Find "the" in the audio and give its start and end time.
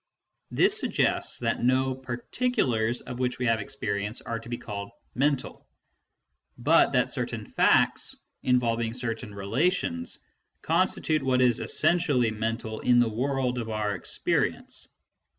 12.99-13.09